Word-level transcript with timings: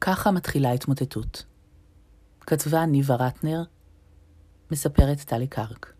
ככה 0.00 0.30
מתחילה 0.30 0.72
התמוטטות. 0.72 1.44
כתבה 2.40 2.86
ניבה 2.86 3.14
רטנר, 3.14 3.62
מספרת 4.70 5.20
טלי 5.20 5.46
קרק. 5.46 5.92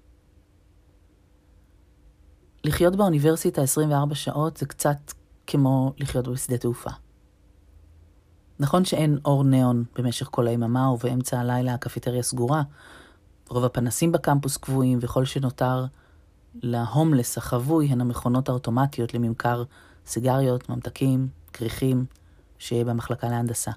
לחיות 2.64 2.96
באוניברסיטה 2.96 3.62
24 3.62 4.14
שעות 4.14 4.56
זה 4.56 4.67
קצת 4.67 5.12
כמו 5.46 5.93
לחיות 5.98 6.29
בשדה 6.29 6.59
תעופה. 6.59 6.90
נכון 8.59 8.85
שאין 8.85 9.19
אור 9.25 9.45
ניאון 9.45 9.85
במשך 9.99 10.29
כל 10.31 10.47
היממה 10.47 10.91
ובאמצע 10.91 11.41
הלילה 11.41 11.75
הקפיטריה 11.75 12.23
סגורה, 12.23 12.63
רוב 13.49 13.65
הפנסים 13.65 14.13
בקמפוס 14.13 14.57
קבועים 14.57 14.99
וכל 15.03 15.25
שנותר 15.25 15.85
להומלס 16.55 17.39
החבוי 17.39 17.87
הן 17.87 18.01
המכונות 18.01 18.49
האוטומטיות 18.49 19.15
לממכר 19.15 19.65
סיגריות, 20.07 20.69
ממתקים, 20.69 21.29
כריכים, 21.53 22.07
שבמחלקה 22.59 23.29
להנדסה. 23.29 23.71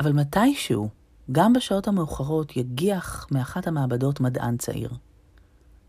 אבל 0.00 0.12
מתישהו, 0.12 0.88
גם 1.32 1.52
בשעות 1.52 1.88
המאוחרות, 1.88 2.56
יגיח 2.56 3.26
מאחת 3.30 3.66
המעבדות 3.66 4.20
מדען 4.20 4.56
צעיר. 4.56 4.90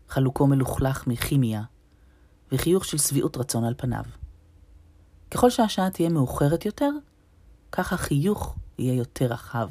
חלוקו 0.08 0.46
מלוכלך 0.46 1.06
מכימיה, 1.06 1.62
וחיוך 2.52 2.84
של 2.84 2.98
שביעות 2.98 3.36
רצון 3.36 3.64
על 3.64 3.74
פניו. 3.76 4.04
ככל 5.30 5.50
שהשעה 5.50 5.90
תהיה 5.90 6.08
מאוחרת 6.08 6.66
יותר, 6.66 6.90
כך 7.72 7.92
החיוך 7.92 8.56
יהיה 8.78 8.94
יותר 8.94 9.26
רחב. 9.26 9.68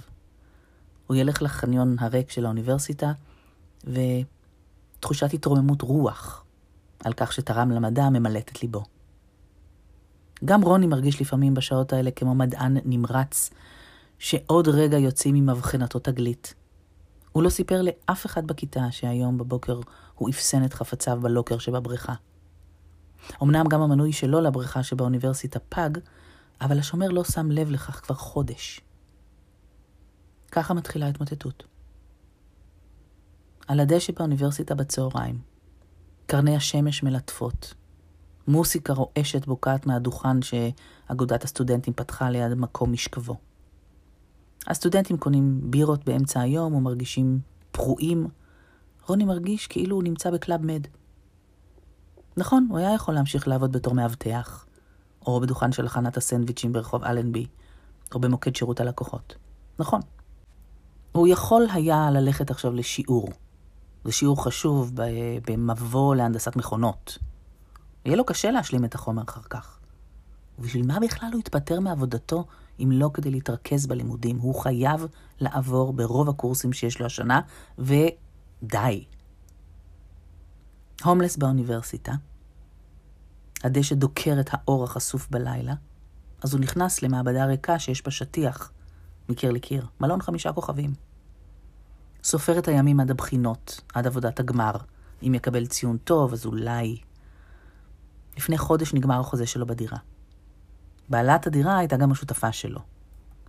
הוא 1.07 1.17
ילך 1.17 1.41
לחניון 1.41 1.95
הריק 1.99 2.29
של 2.29 2.45
האוניברסיטה, 2.45 3.11
ותחושת 3.83 5.33
התרוממות 5.33 5.81
רוח 5.81 6.45
על 7.03 7.13
כך 7.13 7.33
שתרם 7.33 7.71
למדע 7.71 8.09
ממלאת 8.09 8.49
את 8.49 8.61
ליבו. 8.61 8.83
גם 10.45 10.61
רוני 10.61 10.87
מרגיש 10.87 11.21
לפעמים 11.21 11.53
בשעות 11.53 11.93
האלה 11.93 12.11
כמו 12.11 12.35
מדען 12.35 12.77
נמרץ, 12.85 13.49
שעוד 14.23 14.67
רגע 14.67 14.97
יוצאים 14.97 15.35
ממבחנתו 15.35 15.99
תגלית. 15.99 16.53
הוא 17.31 17.43
לא 17.43 17.49
סיפר 17.49 17.81
לאף 17.81 18.25
אחד 18.25 18.47
בכיתה 18.47 18.91
שהיום 18.91 19.37
בבוקר 19.37 19.79
הוא 20.15 20.29
אפסן 20.29 20.65
את 20.65 20.73
חפציו 20.73 21.19
בלוקר 21.21 21.57
שבבריכה. 21.57 22.13
אמנם 23.43 23.65
גם 23.69 23.81
המנוי 23.81 24.13
שלו 24.13 24.41
לבריכה 24.41 24.83
שבאוניברסיטה 24.83 25.59
פג, 25.59 25.89
אבל 26.61 26.79
השומר 26.79 27.07
לא 27.07 27.23
שם 27.23 27.51
לב 27.51 27.69
לכך 27.69 27.99
כבר 28.05 28.15
חודש. 28.15 28.81
ככה 30.51 30.73
מתחילה 30.73 31.07
התמוטטות. 31.07 31.63
על 33.67 33.79
הדשא 33.79 34.13
באוניברסיטה 34.13 34.75
בצהריים, 34.75 35.41
קרני 36.25 36.55
השמש 36.55 37.03
מלטפות, 37.03 37.73
מוסיקה 38.47 38.93
רועשת 38.93 39.45
בוקעת 39.45 39.85
מהדוכן 39.85 40.41
שאגודת 40.41 41.43
הסטודנטים 41.43 41.93
פתחה 41.93 42.29
ליד 42.29 42.53
מקום 42.53 42.91
משכבו. 42.91 43.52
הסטודנטים 44.67 45.17
קונים 45.17 45.61
בירות 45.63 46.05
באמצע 46.05 46.41
היום 46.41 46.73
ומרגישים 46.73 47.39
פרועים. 47.71 48.27
רוני 49.07 49.25
מרגיש 49.25 49.67
כאילו 49.67 49.95
הוא 49.95 50.03
נמצא 50.03 50.31
ב 50.31 50.38
Club 50.38 50.65
Med. 50.65 50.87
נכון, 52.37 52.67
הוא 52.69 52.77
היה 52.77 52.93
יכול 52.93 53.13
להמשיך 53.13 53.47
לעבוד 53.47 53.71
בתור 53.71 53.93
מאבטח, 53.93 54.65
או 55.25 55.39
בדוכן 55.41 55.71
של 55.71 55.85
הכנת 55.85 56.17
הסנדוויצ'ים 56.17 56.73
ברחוב 56.73 57.03
אלנבי, 57.03 57.47
או 58.13 58.19
במוקד 58.19 58.55
שירות 58.55 58.79
הלקוחות. 58.79 59.35
נכון. 59.79 60.01
הוא 61.11 61.27
יכול 61.27 61.67
היה 61.73 62.11
ללכת 62.11 62.51
עכשיו 62.51 62.73
לשיעור. 62.73 63.29
זה 64.03 64.11
שיעור 64.11 64.43
חשוב 64.43 64.91
במבוא 65.47 66.15
להנדסת 66.15 66.55
מכונות. 66.55 67.17
יהיה 68.05 68.15
לו 68.17 68.25
קשה 68.25 68.51
להשלים 68.51 68.85
את 68.85 68.95
החומר 68.95 69.23
אחר 69.23 69.41
כך. 69.41 69.79
ובשביל 70.59 70.85
מה 70.87 70.99
בכלל 70.99 71.29
הוא 71.31 71.39
התפטר 71.39 71.79
מעבודתו 71.79 72.45
אם 72.79 72.89
לא 72.91 73.09
כדי 73.13 73.31
להתרכז 73.31 73.87
בלימודים? 73.87 74.37
הוא 74.37 74.55
חייב 74.55 75.05
לעבור 75.39 75.93
ברוב 75.93 76.29
הקורסים 76.29 76.73
שיש 76.73 76.99
לו 76.99 77.05
השנה, 77.05 77.41
ודי. 77.79 79.05
הומלס 81.03 81.37
באוניברסיטה, 81.37 82.13
הדשא 83.63 83.95
דוקר 83.95 84.37
את 84.39 84.49
האור 84.51 84.83
החשוף 84.83 85.29
בלילה, 85.29 85.73
אז 86.43 86.53
הוא 86.53 86.61
נכנס 86.61 87.01
למעבדה 87.01 87.45
ריקה 87.45 87.79
שיש 87.79 88.03
בה 88.03 88.11
שטיח 88.11 88.71
מקיר 89.29 89.51
לקיר, 89.51 89.85
מלון 89.99 90.21
חמישה 90.21 90.53
כוכבים. 90.53 90.93
סופר 92.23 92.59
את 92.59 92.67
הימים 92.67 92.99
עד 92.99 93.11
הבחינות, 93.11 93.81
עד 93.93 94.07
עבודת 94.07 94.39
הגמר. 94.39 94.71
אם 95.23 95.35
יקבל 95.35 95.67
ציון 95.67 95.97
טוב, 95.97 96.33
אז 96.33 96.45
אולי... 96.45 96.97
לפני 98.37 98.57
חודש 98.57 98.93
נגמר 98.93 99.19
החוזה 99.19 99.45
שלו 99.45 99.67
בדירה. 99.67 99.97
בעלת 101.09 101.47
הדירה 101.47 101.77
הייתה 101.77 101.97
גם 101.97 102.11
השותפה 102.11 102.51
שלו. 102.51 102.79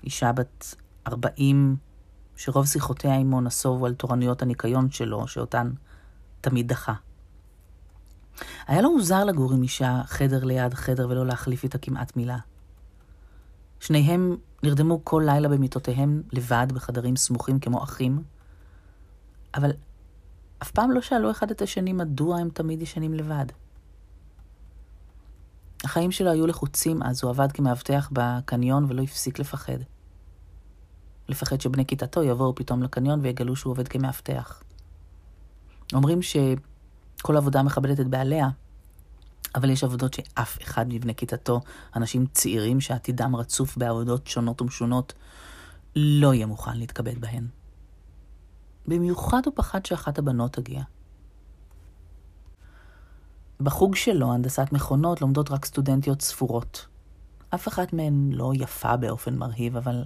אישה 0.05 0.33
בת 0.33 0.75
40, 1.09 1.77
שרוב 2.37 2.67
שיחותיה 2.67 3.15
עמו 3.15 3.41
נסובו 3.41 3.87
על 3.87 3.95
תורנויות 3.95 4.43
הניקיון 4.43 4.91
שלו, 4.91 5.29
שאותן 5.29 5.71
תמיד 6.41 6.69
דחה. 6.69 6.95
היה 8.67 8.83
לו 8.83 8.93
מוזר 8.93 9.25
לגור 9.25 9.53
עם 9.53 9.63
אישה 9.63 10.03
חדר 10.07 10.45
ליד 10.45 10.75
חדר 10.75 11.09
ולא 11.09 11.27
להחליף 11.27 11.65
איתה 11.65 11.79
כמעט 11.79 12.17
מילה. 12.17 12.39
שניהם 13.81 14.37
נרדמו 14.63 15.05
כל 15.05 15.23
לילה 15.27 15.49
במיטותיהם 15.49 16.23
לבד 16.33 16.67
בחדרים 16.75 17.17
סמוכים 17.17 17.59
כמו 17.59 17.83
אחים, 17.83 18.23
אבל 19.55 19.71
אף 20.63 20.71
פעם 20.71 20.91
לא 20.91 21.01
שאלו 21.01 21.31
אחד 21.31 21.51
את 21.51 21.63
השני 21.63 21.93
מדוע 21.93 22.39
הם 22.39 22.49
תמיד 22.51 22.83
ישנים 22.83 23.15
לבד. 23.15 23.47
החיים 25.85 26.11
שלו 26.11 26.31
היו 26.31 26.47
לחוצים 26.47 27.03
אז, 27.03 27.23
הוא 27.23 27.31
עבד 27.31 27.53
כמאבטח 27.53 28.11
בקניון 28.13 28.87
ולא 28.89 29.03
הפסיק 29.03 29.39
לפחד. 29.39 29.79
לפחד 31.29 31.61
שבני 31.61 31.87
כיתתו 31.87 32.23
יבואו 32.23 32.55
פתאום 32.55 32.83
לקניון 32.83 33.21
ויגלו 33.23 33.57
שהוא 33.57 33.71
עובד 33.71 33.89
כמאבטח. 33.89 34.63
אומרים 35.93 36.23
שכל 36.23 37.37
עבודה 37.37 37.63
מכבדת 37.63 38.01
את 38.01 38.09
בעליה, 38.09 38.49
אבל 39.55 39.71
יש 39.71 39.85
עבודות 39.85 40.15
שאף 40.15 40.63
אחד 40.63 40.87
מבני 40.89 41.15
כיתתו, 41.15 41.61
אנשים 41.97 42.27
צעירים 42.27 42.81
שעתידם 42.81 43.37
רצוף 43.37 43.77
בעבודות 43.77 44.27
שונות 44.27 44.63
ומשונות, 44.63 45.13
לא 45.97 46.35
יהיה 46.35 46.47
מוכן 46.47 46.77
להתכבד 46.77 47.21
בהן. 47.21 47.47
במיוחד 48.87 49.43
הוא 49.45 49.53
פחד 49.57 49.87
שאחת 49.87 50.19
הבנות 50.19 50.53
תגיע. 50.53 50.83
בחוג 53.61 53.95
שלו, 53.95 54.33
הנדסת 54.33 54.73
מכונות, 54.73 55.21
לומדות 55.21 55.51
רק 55.51 55.65
סטודנטיות 55.65 56.23
ספורות. 56.23 56.87
אף 57.55 57.69
אחת 57.69 57.93
מהן 57.93 58.31
לא 58.33 58.53
יפה 58.55 58.97
באופן 58.97 59.37
מרהיב, 59.37 59.77
אבל 59.77 60.05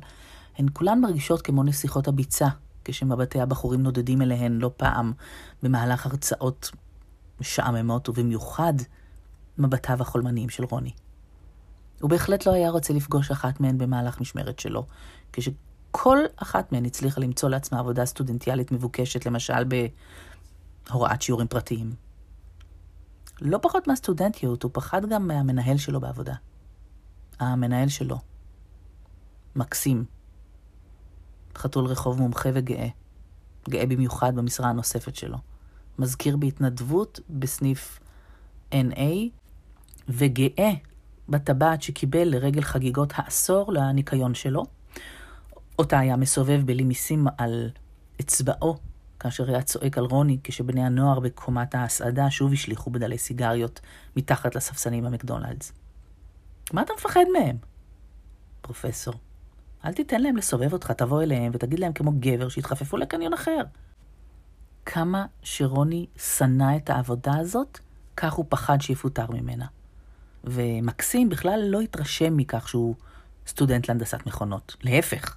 הן 0.59 0.67
כולן 0.73 1.01
מרגישות 1.01 1.43
כמו 1.43 1.63
נסיכות 1.63 2.09
הביצה, 2.09 2.49
כשמבטי 2.85 3.41
הבחורים 3.41 3.83
נודדים 3.83 4.23
אליהן 4.23 4.59
לא 4.59 4.71
פעם 4.77 5.13
במהלך 5.63 6.07
הרצאות 6.07 6.71
משעממות, 7.41 8.09
ובמיוחד 8.09 8.75
מבטיו 9.59 10.01
החולמניים 10.01 10.49
של 10.49 10.65
רוני. 10.65 10.93
הוא 12.01 12.11
בהחלט 12.11 12.47
לא 12.47 12.53
היה 12.53 12.71
רוצה 12.71 12.93
לפגוש 12.93 13.31
אחת 13.31 13.61
מהן 13.61 13.79
במהלך 13.79 14.21
משמרת 14.21 14.59
שלו, 14.59 14.87
כשכל 15.33 16.19
אחת 16.37 16.73
מהן 16.73 16.85
הצליחה 16.85 17.21
למצוא 17.21 17.49
לעצמה 17.49 17.79
עבודה 17.79 18.07
סטודנטיאלית 18.07 18.73
מבוקשת, 18.73 19.27
למשל 19.27 19.65
בהוראת 20.91 21.23
שיעורים 21.23 21.49
פרטיים. 21.49 22.08
לא 23.41 23.59
פחות 23.63 23.89
מהסטודנטיות, 23.89 24.63
הוא 24.63 24.71
פחד 24.75 25.07
גם 25.07 25.29
מהמנהל 25.29 25.77
שלו 25.77 26.01
בעבודה. 26.01 26.35
המנהל 27.41 27.89
שלו. 27.89 28.19
מקסים. 29.57 30.05
חתול 31.57 31.87
רחוב 31.87 32.19
מומחה 32.21 32.49
וגאה. 32.55 32.89
גאה 33.69 33.87
במיוחד 33.87 34.37
במשרה 34.37 34.69
הנוספת 34.69 35.17
שלו. 35.17 35.39
מזכיר 35.99 36.37
בהתנדבות 36.37 37.21
בסניף 37.31 38.01
NA, 38.73 39.03
וגאה 40.09 40.71
בטבעת 41.29 41.83
שקיבל 41.83 42.25
לרגל 42.25 42.63
חגיגות 42.63 43.13
העשור 43.17 43.73
לניקיון 43.73 44.35
שלו. 44.35 44.67
אותה 45.79 45.99
היה 45.99 46.17
מסובב 46.17 46.61
בלי 46.65 46.85
מיסים 46.85 47.27
על 47.39 47.71
אצבעו 48.21 48.77
כאשר 49.21 49.49
היה 49.49 49.63
צועק 49.63 49.99
על 49.99 50.05
רוני 50.05 50.39
כשבני 50.45 50.85
הנוער 50.85 51.21
בקומת 51.21 51.75
ההסעדה 51.75 52.31
שוב 52.31 52.53
השליכו 52.53 52.91
בדלי 52.91 53.19
סיגריות 53.19 53.81
מתחת 54.17 54.55
לספסלים 54.55 55.05
במקדונלדס. 55.05 55.73
מה 56.73 56.83
אתה 56.83 56.93
מפחד 56.97 57.25
מהם? 57.33 57.57
פרופסור, 58.61 59.15
אל 59.85 59.93
תיתן 59.93 60.21
להם 60.21 60.37
לסובב 60.37 60.73
אותך, 60.73 60.91
תבוא 60.91 61.23
אליהם 61.23 61.53
ותגיד 61.55 61.79
להם 61.79 61.93
כמו 61.93 62.13
גבר 62.19 62.49
שיתחפפו 62.49 62.97
לקניון 62.97 63.33
אחר. 63.33 63.63
כמה 64.87 65.27
שרוני 65.43 66.07
שנא 66.17 66.77
את 66.77 66.91
העבודה 66.91 67.37
הזאת, 67.37 67.79
כך 68.17 68.33
הוא 68.33 68.45
פחד 68.49 68.81
שיפוטר 68.81 69.27
ממנה. 69.31 69.67
ומקסים 70.45 71.29
בכלל 71.29 71.61
לא 71.67 71.81
התרשם 71.81 72.37
מכך 72.37 72.69
שהוא 72.69 72.95
סטודנט 73.47 73.89
להנדסת 73.89 74.27
מכונות. 74.27 74.77
להפך, 74.83 75.37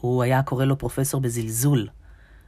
הוא 0.00 0.22
היה 0.22 0.42
קורא 0.42 0.64
לו 0.64 0.78
פרופסור 0.78 1.20
בזלזול. 1.20 1.88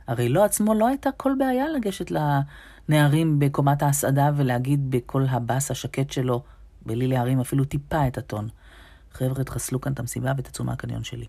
הרי 0.06 0.29
לו 0.29 0.45
עצמו 0.45 0.75
לא 0.75 0.89
הייתה 0.89 1.11
כל 1.17 1.33
בעיה 1.39 1.69
לגשת 1.69 2.11
לנערים 2.11 3.39
בקומת 3.39 3.83
ההסעדה 3.83 4.31
ולהגיד 4.37 4.91
בקול 4.91 5.27
הבאס 5.31 5.71
השקט 5.71 6.11
שלו, 6.11 6.43
בלי 6.87 7.06
להרים 7.06 7.41
אפילו 7.41 7.65
טיפה 7.65 8.06
את 8.06 8.19
הטון, 8.19 8.49
חבר'ה, 9.12 9.45
תחסלו 9.45 9.81
כאן 9.81 9.93
את 9.93 10.01
המסיבה 10.01 10.33
ותצאו 10.39 10.65
מהקניון 10.65 11.05
שלי. 11.05 11.27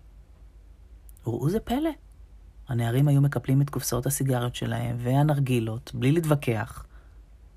וראו 1.26 1.50
זה 1.50 1.60
פלא. 1.60 1.90
הנערים 2.68 3.08
היו 3.08 3.20
מקפלים 3.20 3.62
את 3.62 3.70
קופסאות 3.70 4.06
הסיגריות 4.06 4.54
שלהם 4.54 4.96
והנרגילות, 4.98 5.90
בלי 5.94 6.12
להתווכח, 6.12 6.86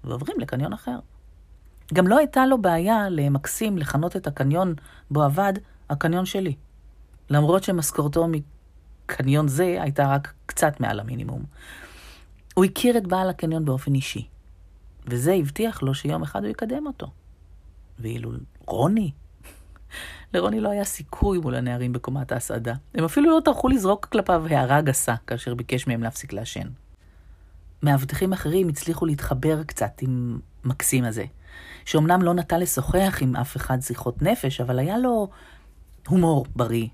ועוברים 0.04 0.40
לקניון 0.40 0.74
אחר. 0.74 1.00
גם 1.94 2.08
לא 2.08 2.18
הייתה 2.18 2.46
לו 2.46 2.62
בעיה 2.62 3.10
למקסים 3.10 3.78
לכנות 3.78 4.16
את 4.16 4.28
הקניון 4.28 4.74
בו 5.12 5.24
עבד 5.24 5.54
הקניון 5.90 6.26
שלי. 6.26 6.56
למרות 7.30 7.64
שמשכורתו 7.64 8.28
מקניון 9.10 9.48
זה 9.48 9.78
הייתה 9.82 10.08
רק 10.08 10.34
קצת 10.46 10.80
מעל 10.80 11.00
המינימום. 11.00 11.44
הוא 12.54 12.66
הכיר 12.66 12.98
את 12.98 13.08
בעל 13.08 13.30
הקניון 13.30 13.66
באופן 13.66 13.96
אישי, 13.96 14.28
וזה 15.06 15.34
הבטיח 15.34 15.82
לו 15.84 15.94
שיום 15.94 16.24
אחד 16.24 16.44
הוא 16.44 16.52
יקדם 16.52 16.88
אותו. 16.88 17.08
ואילו 18.00 18.32
רוני, 18.68 19.12
לרוני 20.34 20.60
לא 20.60 20.70
היה 20.70 20.84
סיכוי 20.84 21.38
מול 21.40 21.56
הנערים 21.56 21.94
בקומת 21.94 22.32
ההסעדה. 22.32 22.74
הם 22.96 23.06
אפילו 23.06 23.36
לא 23.36 23.42
טרחו 23.46 23.68
לזרוק 23.68 24.06
כלפיו 24.06 24.46
הערה 24.50 24.82
גסה 24.82 25.16
כאשר 25.28 25.54
ביקש 25.54 25.88
מהם 25.88 26.04
להפסיק 26.04 26.34
לעשן. 26.34 26.68
מאבטחים 27.84 28.34
אחרים 28.34 28.70
הצליחו 28.70 29.06
להתחבר 29.06 29.64
קצת 29.64 30.02
עם 30.02 30.40
מקסים 30.64 31.04
הזה, 31.04 31.26
שאומנם 31.86 32.22
לא 32.22 32.34
נטה 32.34 32.58
לשוחח 32.58 33.18
עם 33.22 33.36
אף 33.36 33.58
אחד 33.58 33.82
שיחות 33.82 34.22
נפש, 34.22 34.62
אבל 34.62 34.80
היה 34.80 34.98
לו 34.98 35.30
הומור 36.08 36.46
בריא. 36.56 36.88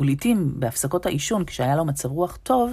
ולעיתים, 0.00 0.54
בהפסקות 0.56 1.06
העישון, 1.06 1.44
כשהיה 1.44 1.76
לו 1.76 1.84
מצב 1.84 2.10
רוח 2.10 2.38
טוב, 2.42 2.72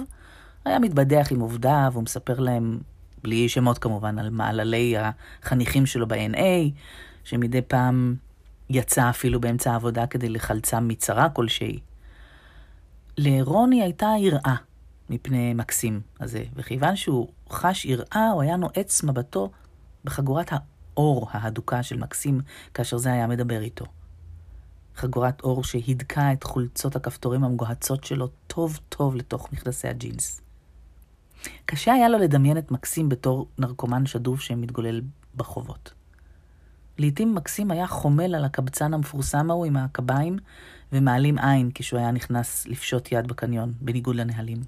היה 0.64 0.78
מתבדח 0.78 1.28
עם 1.30 1.40
עובדיו, 1.40 1.92
ומספר 1.94 2.40
להם, 2.40 2.80
בלי 3.22 3.48
שמות 3.48 3.78
כמובן, 3.78 4.18
על 4.18 4.30
מעללי 4.30 4.94
החניכים 5.42 5.86
שלו 5.86 6.08
ב-NA, 6.08 6.70
שמדי 7.24 7.62
פעם 7.62 8.16
יצא 8.70 9.10
אפילו 9.10 9.40
באמצע 9.40 9.72
העבודה 9.72 10.06
כדי 10.06 10.28
לחלצם 10.28 10.88
מצרה 10.88 11.28
כלשהי. 11.28 11.80
לרוני 13.18 13.82
הייתה 13.82 14.12
יראה 14.18 14.54
מפני 15.10 15.54
מקסים 15.54 16.00
הזה, 16.20 16.44
וכיוון 16.56 16.96
שהוא 16.96 17.28
חש 17.50 17.84
יראה, 17.84 18.30
הוא 18.32 18.42
היה 18.42 18.56
נועץ 18.56 19.02
מבטו 19.02 19.50
בחגורת 20.04 20.50
האור 20.52 21.28
ההדוקה 21.30 21.82
של 21.82 21.96
מקסים, 21.96 22.40
כאשר 22.74 22.96
זה 22.96 23.12
היה 23.12 23.26
מדבר 23.26 23.60
איתו. 23.60 23.84
חגורת 25.00 25.40
אור 25.40 25.64
שהדקה 25.64 26.32
את 26.32 26.42
חולצות 26.42 26.96
הכפתורים 26.96 27.44
המגוהצות 27.44 28.04
שלו 28.04 28.28
טוב 28.46 28.80
טוב 28.88 29.16
לתוך 29.16 29.52
מכנסי 29.52 29.88
הג'ינס. 29.88 30.40
קשה 31.66 31.92
היה 31.92 32.08
לו 32.08 32.18
לדמיין 32.18 32.58
את 32.58 32.70
מקסים 32.70 33.08
בתור 33.08 33.46
נרקומן 33.58 34.06
שדוף 34.06 34.40
שמתגולל 34.40 35.00
בחובות. 35.36 35.92
לעתים 36.98 37.34
מקסים 37.34 37.70
היה 37.70 37.86
חומל 37.86 38.34
על 38.34 38.44
הקבצן 38.44 38.94
המפורסם 38.94 39.50
ההוא 39.50 39.66
עם 39.66 39.76
הקביים, 39.76 40.38
ומעלים 40.92 41.38
עין 41.38 41.70
כשהוא 41.74 42.00
היה 42.00 42.10
נכנס 42.10 42.66
לפשוט 42.66 43.12
יד 43.12 43.26
בקניון, 43.26 43.72
בניגוד 43.80 44.16
לנהלים. 44.16 44.58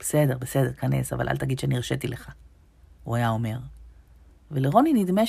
בסדר, 0.00 0.38
בסדר, 0.38 0.72
כנס, 0.72 1.12
אבל 1.12 1.28
אל 1.28 1.36
תגיד 1.36 1.58
שאני 1.58 1.76
הרשיתי 1.76 2.08
לך, 2.08 2.30
הוא 3.04 3.16
היה 3.16 3.28
אומר. 3.28 3.58
ולרוני 4.50 4.92
נדמה 4.92 5.26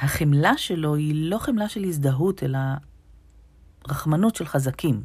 שהחמלה 0.00 0.56
שלו 0.56 0.94
היא 0.94 1.30
לא 1.30 1.38
חמלה 1.38 1.68
של 1.68 1.84
הזדהות, 1.84 2.42
אלא 2.42 2.58
רחמנות 3.88 4.36
של 4.36 4.46
חזקים, 4.46 5.02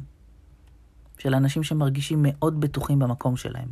של 1.18 1.34
אנשים 1.34 1.62
שמרגישים 1.62 2.18
מאוד 2.22 2.60
בטוחים 2.60 2.98
במקום 2.98 3.36
שלהם. 3.36 3.68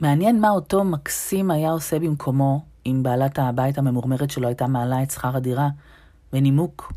מעניין 0.00 0.40
מה 0.40 0.50
אותו 0.50 0.84
מקסים 0.84 1.50
היה 1.50 1.70
עושה 1.70 1.98
במקומו 1.98 2.64
אם 2.86 3.00
בעלת 3.02 3.38
הבית 3.38 3.78
הממורמרת 3.78 4.30
שלו 4.30 4.46
הייתה 4.46 4.66
מעלה 4.66 5.02
את 5.02 5.10
שכר 5.10 5.36
הדירה 5.36 5.68
בנימוק 6.32 6.92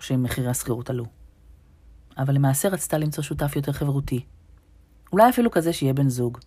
שמחירי 0.00 0.48
השכירות 0.48 0.90
עלו. 0.90 1.04
אבל 2.18 2.34
למעשה 2.34 2.68
רצתה 2.68 2.98
למצוא 2.98 3.24
שותף 3.24 3.56
יותר 3.56 3.72
חברותי. 3.72 4.24
אולי 5.12 5.28
אפילו 5.28 5.50
כזה 5.50 5.72
שיהיה 5.72 5.92
בן 5.92 6.08
זוג. 6.08 6.38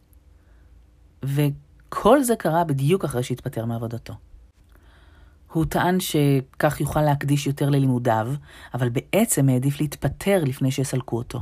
וכל 1.24 2.24
זה 2.24 2.36
קרה 2.36 2.64
בדיוק 2.64 3.06
אחרי 3.06 3.24
שהתפטר 3.24 3.66
מעבודתו. 3.66 4.14
הוא 5.54 5.66
טען 5.66 5.98
שכך 6.00 6.82
יוכל 6.82 7.02
להקדיש 7.02 7.48
יותר 7.48 7.70
ללימודיו, 7.70 8.34
אבל 8.74 8.90
בעצם 8.90 9.50
העדיף 9.50 9.82
להתפטר 9.82 10.44
לפני 10.44 10.72
שיסלקו 10.72 11.18
אותו. 11.18 11.42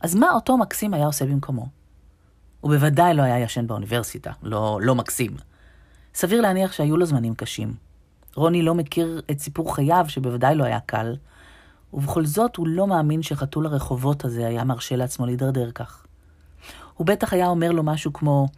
אז 0.00 0.14
מה 0.14 0.30
אותו 0.30 0.56
מקסים 0.56 0.94
היה 0.94 1.06
עושה 1.06 1.24
במקומו? 1.24 1.66
הוא 2.60 2.70
בוודאי 2.70 3.14
לא 3.14 3.22
היה 3.22 3.38
ישן 3.38 3.66
באוניברסיטה, 3.66 4.32
לא, 4.42 4.78
לא 4.82 4.94
מקסים. 4.94 5.36
סביר 6.14 6.40
להניח 6.40 6.72
שהיו 6.72 6.96
לו 6.96 7.06
זמנים 7.06 7.34
קשים. 7.34 7.74
רוני 8.34 8.62
לא 8.62 8.74
מכיר 8.74 9.22
את 9.30 9.38
סיפור 9.40 9.74
חייו, 9.74 10.04
שבוודאי 10.08 10.54
לא 10.54 10.64
היה 10.64 10.80
קל, 10.80 11.16
ובכל 11.92 12.26
זאת 12.26 12.56
הוא 12.56 12.66
לא 12.66 12.86
מאמין 12.86 13.22
שחתול 13.22 13.66
הרחובות 13.66 14.24
הזה 14.24 14.46
היה 14.46 14.64
מרשה 14.64 14.96
לעצמו 14.96 15.26
להידרדר 15.26 15.70
כך. 15.70 16.06
הוא 16.94 17.06
בטח 17.06 17.32
היה 17.32 17.48
אומר 17.48 17.72
לו 17.72 17.82
משהו 17.82 18.12
כמו, 18.12 18.48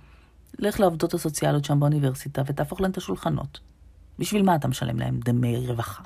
לך 0.58 0.80
לעובדות 0.80 1.14
הסוציאליות 1.14 1.64
שם 1.64 1.80
באוניברסיטה 1.80 2.42
ותהפוך 2.46 2.80
להם 2.80 2.90
את 2.90 2.96
השולחנות. 2.96 3.73
בשביל 4.18 4.42
מה 4.42 4.54
אתה 4.54 4.68
משלם 4.68 4.98
להם 4.98 5.20
דמי 5.24 5.66
רווחה? 5.66 6.02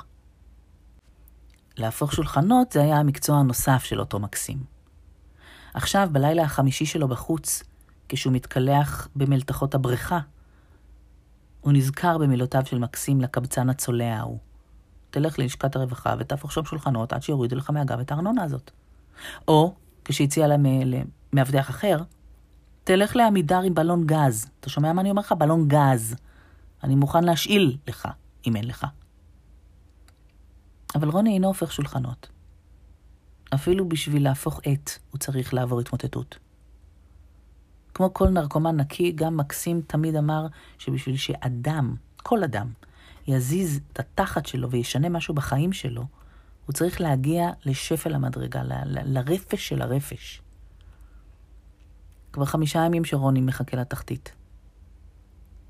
להפוך 1.76 2.12
שולחנות 2.12 2.72
זה 2.72 2.82
היה 2.82 2.96
המקצוע 2.96 3.38
הנוסף 3.38 3.84
של 3.84 4.00
אותו 4.00 4.18
מקסים. 4.18 4.58
עכשיו, 5.74 6.08
בלילה 6.12 6.42
החמישי 6.42 6.86
שלו 6.86 7.08
בחוץ, 7.08 7.62
כשהוא 8.08 8.32
מתקלח 8.32 9.08
במלתחות 9.16 9.74
הבריכה, 9.74 10.18
הוא 11.60 11.72
נזכר 11.72 12.18
במילותיו 12.18 12.62
של 12.66 12.78
מקסים 12.78 13.20
לקבצן 13.20 13.70
הצולע 13.70 14.16
ההוא. 14.16 14.38
תלך 15.10 15.38
ללשכת 15.38 15.76
הרווחה 15.76 16.14
ותהפוך 16.18 16.52
שם 16.52 16.64
שולחנות 16.64 17.12
עד 17.12 17.22
שיורידו 17.22 17.56
לך 17.56 17.70
מהגב 17.70 18.00
את 18.00 18.10
הארנונה 18.10 18.44
הזאת. 18.44 18.70
או, 19.48 19.74
כשהציע 20.04 20.46
להם 20.46 20.66
למאבטח 21.32 21.70
אחר, 21.70 21.98
תלך 22.84 23.16
לעמידר 23.16 23.60
עם 23.60 23.74
בלון 23.74 24.06
גז. 24.06 24.46
אתה 24.60 24.70
שומע 24.70 24.92
מה 24.92 25.00
אני 25.00 25.10
אומר 25.10 25.22
לך? 25.22 25.32
בלון 25.32 25.68
גז. 25.68 26.16
אני 26.84 26.94
מוכן 26.94 27.24
להשאיל 27.24 27.76
לך, 27.86 28.08
אם 28.46 28.56
אין 28.56 28.64
לך. 28.64 28.86
אבל 30.94 31.08
רוני 31.08 31.34
אינו 31.34 31.46
הופך 31.46 31.72
שולחנות. 31.72 32.28
אפילו 33.54 33.88
בשביל 33.88 34.24
להפוך 34.24 34.60
עט, 34.64 34.90
הוא 35.10 35.18
צריך 35.18 35.54
לעבור 35.54 35.80
התמוטטות. 35.80 36.38
כמו 37.94 38.14
כל 38.14 38.28
נרקומן 38.28 38.76
נקי, 38.76 39.12
גם 39.12 39.36
מקסים 39.36 39.82
תמיד 39.86 40.16
אמר 40.16 40.46
שבשביל 40.78 41.16
שאדם, 41.16 41.94
כל 42.16 42.44
אדם, 42.44 42.72
יזיז 43.26 43.80
את 43.92 44.00
התחת 44.00 44.46
שלו 44.46 44.70
וישנה 44.70 45.08
משהו 45.08 45.34
בחיים 45.34 45.72
שלו, 45.72 46.06
הוא 46.66 46.72
צריך 46.72 47.00
להגיע 47.00 47.50
לשפל 47.64 48.14
המדרגה, 48.14 48.62
ל- 48.62 48.72
ל- 48.84 49.18
לרפש 49.18 49.68
של 49.68 49.82
הרפש. 49.82 50.42
כבר 52.32 52.44
חמישה 52.44 52.78
ימים 52.78 53.04
שרוני 53.04 53.40
מחכה 53.40 53.76
לתחתית. 53.76 54.32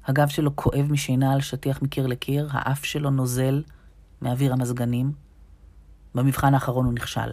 הגב 0.09 0.29
שלו 0.29 0.57
כואב 0.57 0.87
משינה 0.91 1.33
על 1.33 1.41
שטיח 1.41 1.83
מקיר 1.83 2.07
לקיר, 2.07 2.49
האף 2.50 2.85
שלו 2.85 3.11
נוזל 3.11 3.62
מאוויר 4.23 4.53
המזגנים. 4.53 5.12
במבחן 6.15 6.55
האחרון 6.55 6.85
הוא 6.85 6.95
נכשל. 6.95 7.31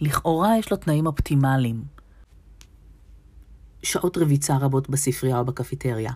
לכאורה 0.00 0.58
יש 0.58 0.70
לו 0.70 0.76
תנאים 0.76 1.06
אופטימליים, 1.06 1.84
שעות 3.82 4.18
רביצה 4.18 4.56
רבות 4.56 4.90
בספרייה 4.90 5.38
או 5.38 5.44
בקפיטריה. 5.44 6.12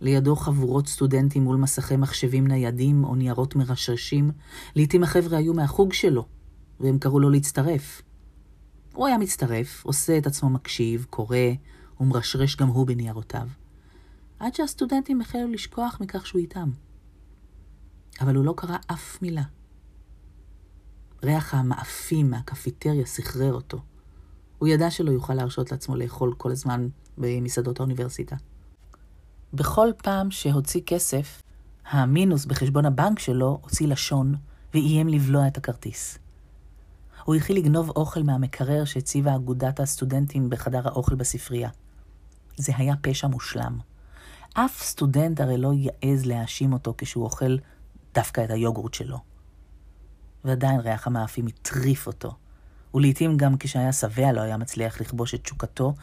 לידו 0.00 0.36
חבורות 0.36 0.88
סטודנטים 0.88 1.42
מול 1.42 1.56
מסכי 1.56 1.96
מחשבים 1.96 2.46
ניידים 2.46 3.04
או 3.04 3.14
ניירות 3.14 3.56
מרשרשים. 3.56 4.30
לעתים 4.76 5.02
החבר'ה 5.02 5.38
היו 5.38 5.54
מהחוג 5.54 5.92
שלו, 5.92 6.26
והם 6.80 6.98
קראו 6.98 7.20
לו 7.20 7.30
להצטרף. 7.30 8.02
הוא 8.94 9.06
היה 9.06 9.18
מצטרף, 9.18 9.84
עושה 9.84 10.18
את 10.18 10.26
עצמו 10.26 10.50
מקשיב, 10.50 11.06
קורא, 11.10 11.36
ומרשרש 12.00 12.56
גם 12.56 12.68
הוא 12.68 12.86
בניירותיו. 12.86 13.59
עד 14.40 14.54
שהסטודנטים 14.54 15.20
החלו 15.20 15.48
לשכוח 15.48 15.98
מכך 16.00 16.26
שהוא 16.26 16.40
איתם. 16.40 16.70
אבל 18.20 18.36
הוא 18.36 18.44
לא 18.44 18.54
קרא 18.56 18.76
אף 18.86 19.22
מילה. 19.22 19.42
ריח 21.22 21.54
המאפים 21.54 22.30
מהקפיטריה 22.30 23.06
סחרר 23.06 23.54
אותו. 23.54 23.78
הוא 24.58 24.68
ידע 24.68 24.90
שלא 24.90 25.10
יוכל 25.10 25.34
להרשות 25.34 25.72
לעצמו 25.72 25.96
לאכול 25.96 26.34
כל 26.38 26.50
הזמן 26.50 26.88
במסעדות 27.18 27.80
האוניברסיטה. 27.80 28.36
בכל 29.52 29.88
פעם 29.96 30.30
שהוציא 30.30 30.80
כסף, 30.86 31.42
המינוס 31.90 32.44
בחשבון 32.44 32.86
הבנק 32.86 33.18
שלו 33.18 33.58
הוציא 33.62 33.86
לשון 33.86 34.34
ואיים 34.74 35.08
לבלוע 35.08 35.48
את 35.48 35.56
הכרטיס. 35.56 36.18
הוא 37.24 37.34
התחיל 37.34 37.56
לגנוב 37.56 37.90
אוכל 37.90 38.22
מהמקרר 38.22 38.84
שהציבה 38.84 39.36
אגודת 39.36 39.80
הסטודנטים 39.80 40.50
בחדר 40.50 40.88
האוכל 40.88 41.14
בספרייה. 41.14 41.70
זה 42.56 42.72
היה 42.76 42.94
פשע 43.02 43.26
מושלם. 43.26 43.89
אף 44.54 44.82
סטודנט 44.82 45.40
הרי 45.40 45.56
לא 45.56 45.72
יעז 45.74 46.26
להאשים 46.26 46.72
אותו 46.72 46.94
כשהוא 46.98 47.24
אוכל 47.24 47.56
דווקא 48.14 48.44
את 48.44 48.50
היוגורט 48.50 48.94
שלו. 48.94 49.18
ועדיין 50.44 50.80
ריח 50.80 51.06
המאפים 51.06 51.46
הטריף 51.46 52.06
אותו. 52.06 52.32
ולעיתים 52.94 53.36
גם 53.36 53.56
כשהיה 53.58 53.92
שבע 53.92 54.32
לא 54.32 54.40
היה 54.40 54.56
מצליח 54.56 55.00
לכבוש 55.00 55.34
את 55.34 55.44
תשוקתו, 55.44 55.94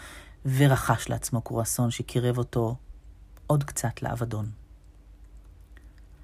ורכש 0.46 1.10
לעצמו 1.10 1.42
קרואסון 1.42 1.92
שקירב 1.92 2.38
אותו 2.38 2.76
עוד 3.48 3.64
קצת 3.64 4.02
לאבדון. 4.02 4.46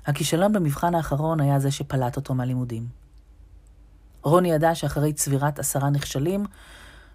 הכישלון 0.06 0.54
במבחן 0.54 0.96
האחרון 0.96 1.40
היה 1.40 1.60
זה 1.60 1.72
שפלט 1.72 2.16
אותו 2.16 2.34
מהלימודים. 2.34 2.88
רוני 4.24 4.52
ידע 4.52 4.76
שאחרי 4.76 5.14
צבירת 5.14 5.60
עשרה 5.60 5.90
נכשלים, 5.90 6.46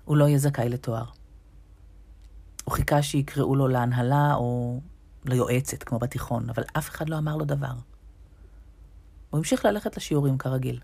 הוא 0.04 0.16
לא 0.16 0.24
יהיה 0.24 0.38
זכאי 0.38 0.68
לתואר. 0.68 1.04
הוא 2.64 2.74
חיכה 2.74 3.02
שיקראו 3.02 3.56
לו 3.56 3.68
להנהלה 3.68 4.34
או 4.34 4.80
ליועצת, 5.28 5.82
כמו 5.82 5.98
בתיכון, 5.98 6.50
אבל 6.50 6.62
אף 6.78 6.88
אחד 6.90 7.08
לא 7.08 7.18
אמר 7.18 7.36
לו 7.36 7.44
דבר. 7.44 7.72
הוא 9.30 9.38
המשיך 9.38 9.64
ללכת 9.64 9.96
לשיעורים 9.96 10.38
כרגיל. 10.38 10.80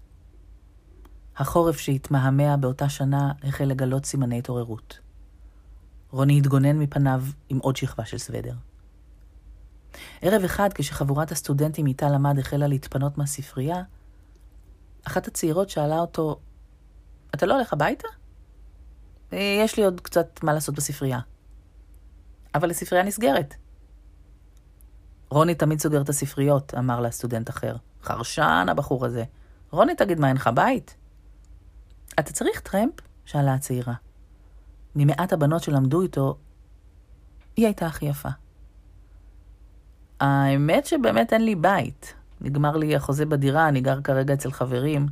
החורף 1.37 1.79
שהתמהמה 1.79 2.57
באותה 2.57 2.89
שנה 2.89 3.33
החל 3.43 3.65
לגלות 3.65 4.05
סימני 4.05 4.39
התעוררות. 4.39 4.99
רוני 6.11 6.39
התגונן 6.39 6.79
מפניו 6.79 7.23
עם 7.49 7.59
עוד 7.59 7.77
שכבה 7.77 8.05
של 8.05 8.19
סוודר. 8.19 8.55
ערב 10.23 10.45
אחד, 10.45 10.69
כשחבורת 10.75 11.33
הסטודנטים 11.33 11.87
איתה 11.87 12.11
למד 12.11 12.39
החלה 12.39 12.67
להתפנות 12.67 13.19
מהספרייה, 13.19 13.83
אחת 15.07 15.27
הצעירות 15.27 15.71
שאלה 15.71 15.99
אותו, 15.99 16.41
אתה 17.35 17.47
לא 17.47 17.55
הולך 17.55 17.73
הביתה? 17.73 18.09
יש 19.33 19.77
לי 19.77 19.85
עוד 19.85 20.01
קצת 20.01 20.43
מה 20.43 20.53
לעשות 20.53 20.75
בספרייה. 20.75 21.21
אבל 22.55 22.71
הספרייה 22.71 23.05
נסגרת. 23.05 23.55
רוני 25.31 25.55
תמיד 25.55 25.81
סוגר 25.81 26.03
את 26.03 26.09
הספריות, 26.09 26.75
אמר 26.79 27.01
לה 27.01 27.11
סטודנט 27.11 27.51
אחר. 27.51 27.77
חרשן 28.03 28.67
הבחור 28.71 29.07
הזה. 29.07 29.25
רוני, 29.71 29.95
תגיד, 29.95 30.21
מה, 30.21 30.29
אין 30.29 30.37
לך 30.37 30.51
בית? 30.55 30.97
אתה 32.21 32.33
צריך 32.33 32.61
טרמפ? 32.61 32.93
שאלה 33.25 33.55
הצעירה. 33.55 33.95
ממעט 34.97 35.33
הבנות 35.33 35.63
שלמדו 35.63 36.03
איתו, 36.03 36.37
היא 37.57 37.67
הייתה 37.67 37.87
הכי 37.87 38.07
יפה. 38.07 38.29
האמת 40.21 40.87
שבאמת 40.87 41.33
אין 41.33 41.45
לי 41.45 41.55
בית. 41.55 42.15
נגמר 42.41 42.77
לי 42.77 42.97
החוזה 42.97 43.27
בדירה, 43.27 43.69
אני 43.69 43.81
גר 43.81 44.01
כרגע 44.01 44.35
אצל 44.35 44.53
חברים. 44.53 45.07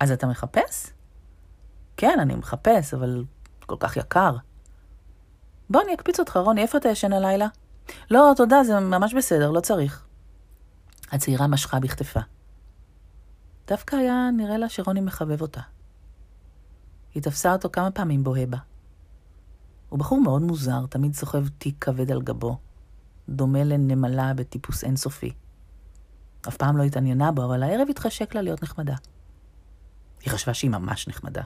אז 0.00 0.12
אתה 0.12 0.26
מחפש? 0.26 0.90
כן, 1.96 2.18
אני 2.20 2.34
מחפש, 2.34 2.94
אבל 2.94 3.24
כל 3.66 3.76
כך 3.80 3.96
יקר. 3.96 4.36
בוא, 5.70 5.82
אני 5.82 5.94
אקפיץ 5.94 6.20
אותך, 6.20 6.36
רוני, 6.36 6.62
איפה 6.62 6.78
אתה 6.78 6.88
ישן 6.88 7.12
הלילה? 7.12 7.46
לא, 8.10 8.32
תודה, 8.36 8.64
זה 8.64 8.80
ממש 8.80 9.14
בסדר, 9.14 9.50
לא 9.50 9.60
צריך. 9.60 10.04
הצעירה 11.12 11.46
משכה 11.46 11.80
בכתפה. 11.80 12.20
דווקא 13.66 13.96
היה 13.96 14.30
נראה 14.36 14.58
לה 14.58 14.68
שרוני 14.68 15.00
מחבב 15.00 15.42
אותה. 15.42 15.60
היא 17.14 17.22
תפסה 17.22 17.52
אותו 17.52 17.68
כמה 17.72 17.90
פעמים 17.90 18.24
בוהה 18.24 18.46
בה. 18.46 18.58
הוא 19.88 19.98
בחור 19.98 20.20
מאוד 20.20 20.42
מוזר, 20.42 20.86
תמיד 20.86 21.14
סוחב 21.14 21.48
תיק 21.48 21.84
כבד 21.84 22.10
על 22.10 22.22
גבו, 22.22 22.58
דומה 23.28 23.64
לנמלה 23.64 24.34
בטיפוס 24.34 24.84
אינסופי. 24.84 25.32
אף 26.48 26.56
פעם 26.56 26.76
לא 26.76 26.82
התעניינה 26.82 27.32
בו, 27.32 27.44
אבל 27.44 27.62
הערב 27.62 27.88
התחשק 27.90 28.34
לה 28.34 28.42
להיות 28.42 28.62
נחמדה. 28.62 28.94
היא 30.20 30.32
חשבה 30.32 30.54
שהיא 30.54 30.70
ממש 30.70 31.08
נחמדה. 31.08 31.42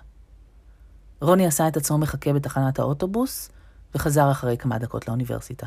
רוני 1.20 1.46
עשה 1.46 1.68
את 1.68 1.76
עצמו 1.76 1.98
מחכה 1.98 2.32
בתחנת 2.32 2.78
האוטובוס, 2.78 3.50
וחזר 3.94 4.30
אחרי 4.30 4.56
כמה 4.56 4.78
דקות 4.78 5.08
לאוניברסיטה. 5.08 5.66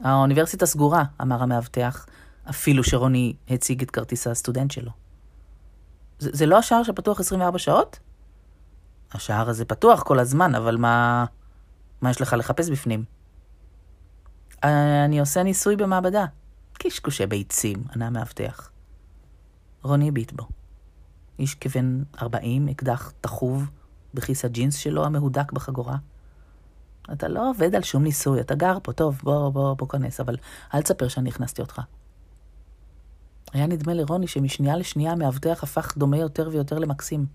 האוניברסיטה 0.00 0.66
סגורה, 0.66 1.04
אמר 1.22 1.42
המאבטח, 1.42 2.06
אפילו 2.50 2.84
שרוני 2.84 3.34
הציג 3.48 3.82
את 3.82 3.90
כרטיס 3.90 4.26
הסטודנט 4.26 4.70
שלו. 4.70 4.90
זה, 6.18 6.30
זה 6.32 6.46
לא 6.46 6.58
השער 6.58 6.82
שפתוח 6.82 7.20
24 7.20 7.58
שעות? 7.58 7.98
השער 9.12 9.48
הזה 9.48 9.64
פתוח 9.64 10.02
כל 10.02 10.18
הזמן, 10.18 10.54
אבל 10.54 10.76
מה... 10.76 11.24
מה 12.00 12.10
יש 12.10 12.20
לך 12.20 12.32
לחפש 12.38 12.70
בפנים? 12.70 13.04
אני 14.62 15.20
עושה 15.20 15.42
ניסוי 15.42 15.76
במעבדה. 15.76 16.24
קשקושי 16.72 17.26
ביצים, 17.26 17.84
ענה 17.94 18.06
המאבטח. 18.06 18.70
רוני 19.82 20.08
הביט 20.08 20.32
בו. 20.32 20.48
איש 21.38 21.54
כבן 21.54 22.02
40, 22.22 22.68
אקדח 22.68 23.12
תחוב 23.20 23.70
בכיס 24.14 24.44
הג'ינס 24.44 24.76
שלו 24.76 25.04
המהודק 25.04 25.52
בחגורה. 25.52 25.96
אתה 27.12 27.28
לא 27.28 27.50
עובד 27.50 27.74
על 27.74 27.82
שום 27.82 28.02
ניסוי, 28.02 28.40
אתה 28.40 28.54
גר 28.54 28.78
פה, 28.82 28.92
טוב, 28.92 29.20
בוא, 29.22 29.50
בוא, 29.50 29.74
בוא 29.74 29.88
כנס, 29.88 30.20
אבל 30.20 30.36
אל 30.74 30.82
תספר 30.82 31.08
שאני 31.08 31.28
הכנסתי 31.28 31.62
אותך. 31.62 31.80
היה 33.52 33.66
נדמה 33.66 33.94
לרוני 33.94 34.26
שמשנייה 34.26 34.76
לשנייה 34.76 35.12
המאבטח 35.12 35.62
הפך 35.62 35.96
דומה 35.96 36.18
יותר 36.18 36.48
ויותר 36.52 36.78
למקסים. 36.78 37.26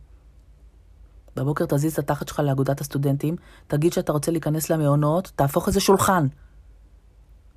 בבוקר 1.36 1.66
תזיז 1.66 1.94
את 1.94 2.00
התחת 2.00 2.28
שלך 2.28 2.40
לאגודת 2.40 2.82
הסטודנטים, 2.82 3.36
תגיד 3.68 3.94
שאתה 3.94 4.12
רוצה 4.12 4.32
להיכנס 4.32 4.70
למעונות, 4.70 5.32
תהפוך 5.36 5.68
איזה 5.68 5.80
שולחן. 5.80 6.28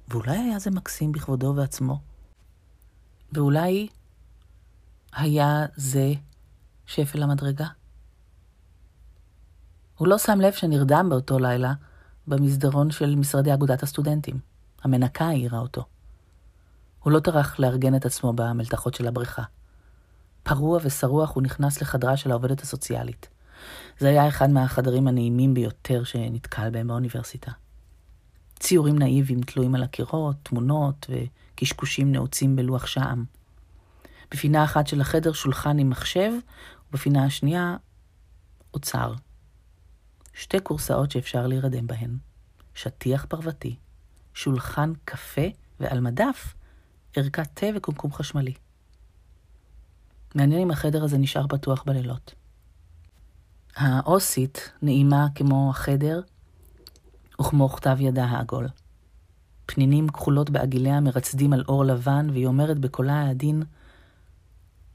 ואולי 0.08 0.38
היה 0.38 0.58
זה 0.58 0.70
מקסים 0.70 1.12
בכבודו 1.12 1.52
ועצמו. 1.56 1.98
ואולי 3.32 3.88
היה 5.12 5.66
זה 5.76 6.12
שפל 6.86 7.22
המדרגה. 7.22 7.66
הוא 9.96 10.08
לא 10.08 10.18
שם 10.18 10.40
לב 10.40 10.52
שנרדם 10.52 11.06
באותו 11.10 11.38
לילה 11.38 11.72
במסדרון 12.26 12.90
של 12.90 13.16
משרדי 13.16 13.54
אגודת 13.54 13.82
הסטודנטים. 13.82 14.38
המנקה 14.82 15.24
העירה 15.24 15.58
אותו. 15.58 15.84
הוא 17.02 17.12
לא 17.12 17.20
טרח 17.20 17.58
לארגן 17.58 17.96
את 17.96 18.06
עצמו 18.06 18.32
במלתחות 18.32 18.94
של 18.94 19.06
הבריכה. 19.06 19.42
פרוע 20.42 20.78
ושרוח 20.82 21.34
הוא 21.34 21.42
נכנס 21.42 21.82
לחדרה 21.82 22.16
של 22.16 22.30
העובדת 22.30 22.60
הסוציאלית. 22.60 23.28
זה 23.98 24.08
היה 24.08 24.28
אחד 24.28 24.50
מהחדרים 24.50 25.08
הנעימים 25.08 25.54
ביותר 25.54 26.04
שנתקל 26.04 26.70
בהם 26.70 26.88
באוניברסיטה. 26.88 27.52
ציורים 28.58 28.98
נאיביים 28.98 29.40
תלויים 29.40 29.74
על 29.74 29.82
הקירות, 29.82 30.36
תמונות 30.42 31.06
וקשקושים 31.10 32.12
נעוצים 32.12 32.56
בלוח 32.56 32.86
שעם. 32.86 33.24
בפינה 34.30 34.64
אחת 34.64 34.86
של 34.86 35.00
החדר 35.00 35.32
שולחן 35.32 35.78
עם 35.78 35.90
מחשב, 35.90 36.32
ובפינה 36.90 37.24
השנייה 37.24 37.76
אוצר. 38.74 39.14
שתי 40.34 40.56
כורסאות 40.62 41.10
שאפשר 41.10 41.46
להירדם 41.46 41.86
בהן, 41.86 42.18
שטיח 42.74 43.24
פרוותי, 43.24 43.76
שולחן 44.34 44.92
קפה 45.04 45.46
ועל 45.80 46.00
מדף 46.00 46.54
ערכת 47.16 47.48
תה 47.54 47.66
וקומקום 47.76 48.12
חשמלי. 48.12 48.54
מעניין 50.34 50.60
אם 50.60 50.70
החדר 50.70 51.04
הזה 51.04 51.18
נשאר 51.18 51.46
פתוח 51.46 51.82
בלילות. 51.82 52.34
העוסית 53.76 54.72
נעימה 54.82 55.26
כמו 55.34 55.70
החדר 55.70 56.20
וכמו 57.40 57.68
כתב 57.68 57.96
ידה 58.00 58.24
העגול. 58.24 58.68
פנינים 59.66 60.08
כחולות 60.08 60.50
בעגיליה 60.50 61.00
מרצדים 61.00 61.52
על 61.52 61.64
אור 61.68 61.84
לבן, 61.84 62.30
והיא 62.30 62.46
אומרת 62.46 62.78
בקולה 62.78 63.14
העדין, 63.14 63.62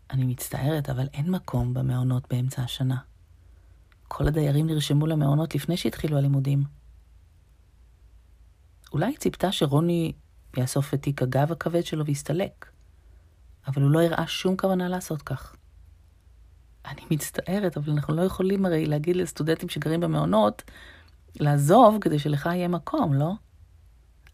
אני 0.09 0.25
מצטערת, 0.25 0.89
אבל 0.89 1.07
אין 1.13 1.31
מקום 1.31 1.73
במעונות 1.73 2.23
באמצע 2.29 2.61
השנה. 2.61 2.97
כל 4.11 4.27
הדיירים 4.27 4.67
נרשמו 4.67 5.07
למעונות 5.07 5.55
לפני 5.55 5.77
שהתחילו 5.77 6.17
הלימודים. 6.17 6.63
אולי 8.93 9.17
ציפתה 9.17 9.51
שרוני 9.51 10.13
יאסוף 10.57 10.93
את 10.93 11.01
תיק 11.01 11.21
הגב 11.21 11.51
הכבד 11.51 11.85
שלו 11.85 12.05
ויסתלק, 12.05 12.71
אבל 13.67 13.81
הוא 13.81 13.91
לא 13.91 14.01
הראה 14.01 14.27
שום 14.27 14.57
כוונה 14.57 14.89
לעשות 14.89 15.21
כך. 15.21 15.55
אני 16.85 17.01
מצטערת, 17.11 17.77
אבל 17.77 17.91
אנחנו 17.91 18.15
לא 18.15 18.21
יכולים 18.21 18.65
הרי 18.65 18.85
להגיד 18.85 19.15
לסטודנטים 19.15 19.69
שגרים 19.69 19.99
במעונות 19.99 20.63
לעזוב 21.35 21.97
כדי 22.01 22.19
שלך 22.19 22.45
יהיה 22.45 22.67
מקום, 22.67 23.13
לא? 23.13 23.31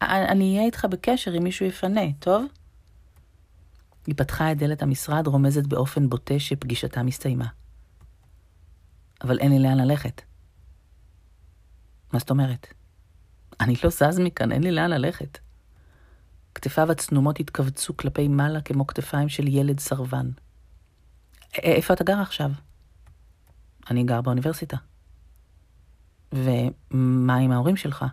אני 0.02 0.54
אהיה 0.54 0.66
איתך 0.66 0.86
בקשר 0.90 1.36
אם 1.36 1.44
מישהו 1.44 1.66
יפנה, 1.66 2.12
טוב? 2.18 2.44
היא 4.06 4.14
פתחה 4.16 4.52
את 4.52 4.58
דלת 4.58 4.82
המשרד, 4.82 5.26
רומזת 5.26 5.66
באופן 5.66 6.08
בוטה 6.08 6.38
שפגישתה 6.38 7.02
מסתיימה. 7.02 7.46
אבל 9.24 9.38
אין 9.38 9.52
לי 9.52 9.58
לאן 9.58 9.78
ללכת. 9.78 10.22
מה 12.12 12.18
זאת 12.18 12.30
אומרת? 12.30 12.66
אני 13.60 13.74
לא 13.84 13.90
זז 13.90 14.18
מכאן, 14.18 14.52
אין 14.52 14.62
לי 14.62 14.72
לאן 14.72 14.90
ללכת. 14.90 15.38
כתפיו 16.54 16.90
הצנומות 16.90 17.40
התכווצו 17.40 17.96
כלפי 17.96 18.28
מעלה 18.28 18.60
כמו 18.60 18.86
כתפיים 18.86 19.28
של 19.28 19.48
ילד 19.48 19.80
סרבן. 19.80 20.30
איפה 21.54 21.94
אתה 21.94 22.04
גר 22.04 22.18
עכשיו? 22.20 22.50
אני 23.90 24.04
גר 24.04 24.20
באוניברסיטה. 24.20 24.76
ומה 26.32 27.36
עם 27.36 27.52
ההורים 27.52 27.76
שלך? 27.76 28.04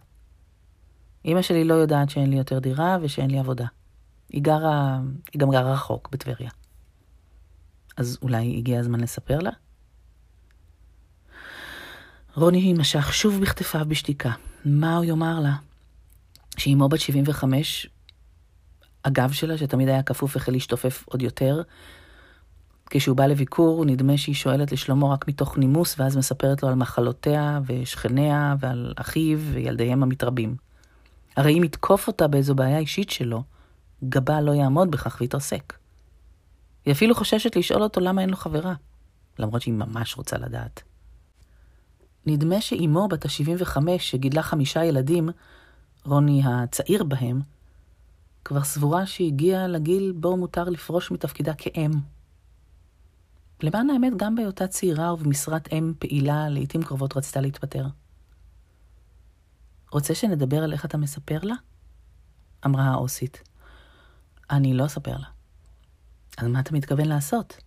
אמא 1.25 1.41
שלי 1.41 1.63
לא 1.63 1.73
יודעת 1.73 2.09
שאין 2.09 2.29
לי 2.29 2.35
יותר 2.35 2.59
דירה 2.59 2.97
ושאין 3.01 3.31
לי 3.31 3.39
עבודה. 3.39 3.65
היא 4.29 4.43
גרה, 4.43 4.99
היא 5.33 5.39
גם 5.39 5.51
גרה 5.51 5.73
רחוק, 5.73 6.09
בטבריה. 6.11 6.49
אז 7.97 8.17
אולי 8.21 8.57
הגיע 8.57 8.79
הזמן 8.79 8.99
לספר 8.99 9.39
לה? 9.39 9.51
רוני 12.35 12.73
משך 12.73 13.13
שוב 13.13 13.41
בכתפיו 13.41 13.85
בשתיקה. 13.87 14.31
מה 14.65 14.97
הוא 14.97 15.05
יאמר 15.05 15.39
לה? 15.39 15.55
שאימו 16.57 16.89
בת 16.89 16.99
75, 16.99 17.87
הגב 19.05 19.31
שלה, 19.31 19.57
שתמיד 19.57 19.89
היה 19.89 20.03
כפוף, 20.03 20.35
החל 20.35 20.51
להשתופף 20.51 21.03
עוד 21.07 21.21
יותר, 21.21 21.61
כשהוא 22.89 23.17
בא 23.17 23.25
לביקור, 23.25 23.85
נדמה 23.85 24.17
שהיא 24.17 24.35
שואלת 24.35 24.71
לשלמה 24.71 25.13
רק 25.13 25.27
מתוך 25.27 25.57
נימוס, 25.57 25.99
ואז 25.99 26.17
מספרת 26.17 26.63
לו 26.63 26.69
על 26.69 26.75
מחלותיה 26.75 27.59
ושכניה 27.65 28.55
ועל 28.59 28.93
אחיו 28.97 29.39
וילדיהם 29.39 30.03
המתרבים. 30.03 30.55
הרי 31.37 31.57
אם 31.57 31.63
יתקוף 31.63 32.07
אותה 32.07 32.27
באיזו 32.27 32.55
בעיה 32.55 32.77
אישית 32.77 33.09
שלו, 33.09 33.43
גבה 34.03 34.41
לא 34.41 34.51
יעמוד 34.51 34.91
בכך 34.91 35.17
ויתרסק. 35.21 35.73
היא 36.85 36.91
אפילו 36.91 37.15
חוששת 37.15 37.55
לשאול 37.55 37.83
אותו 37.83 38.01
למה 38.01 38.21
אין 38.21 38.29
לו 38.29 38.35
חברה, 38.35 38.73
למרות 39.39 39.61
שהיא 39.61 39.73
ממש 39.73 40.17
רוצה 40.17 40.37
לדעת. 40.37 40.92
נדמה 42.25 42.61
שאימו 42.61 43.07
בת 43.07 43.25
ה-75, 43.25 43.77
שגידלה 43.97 44.43
חמישה 44.43 44.83
ילדים, 44.83 45.29
רוני 46.05 46.41
הצעיר 46.45 47.03
בהם, 47.03 47.41
כבר 48.45 48.63
סבורה 48.63 49.05
שהגיעה 49.05 49.67
לגיל 49.67 50.13
בו 50.15 50.37
מותר 50.37 50.63
לפרוש 50.63 51.11
מתפקידה 51.11 51.53
כאם. 51.53 51.91
למען 53.63 53.89
האמת, 53.89 54.13
גם 54.17 54.35
בהיותה 54.35 54.67
צעירה 54.67 55.13
ובמשרת 55.13 55.73
אם 55.73 55.93
פעילה, 55.99 56.49
לעתים 56.49 56.83
קרובות 56.83 57.17
רצתה 57.17 57.41
להתפטר. 57.41 57.85
רוצה 59.91 60.15
שנדבר 60.15 60.63
על 60.63 60.73
איך 60.73 60.85
אתה 60.85 60.97
מספר 60.97 61.39
לה? 61.43 61.55
אמרה 62.65 62.83
האוסית. 62.83 63.43
אני 64.49 64.73
לא 64.73 64.85
אספר 64.85 65.17
לה. 65.17 65.27
אז 66.37 66.47
מה 66.47 66.59
אתה 66.59 66.73
מתכוון 66.73 67.07
לעשות? 67.07 67.57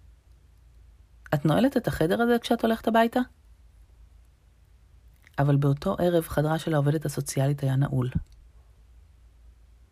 את 1.35 1.45
נועלת 1.45 1.77
את 1.77 1.89
החדר 1.89 2.23
הזה 2.23 2.37
כשאת 2.41 2.65
הולכת 2.65 2.89
הביתה? 2.89 3.21
אבל 5.39 5.57
באותו 5.57 5.97
ערב 5.99 6.25
חדרה 6.29 6.59
של 6.59 6.75
העובדת 6.75 7.05
הסוציאלית 7.05 7.63
היה 7.63 7.77
נעול. 7.77 8.11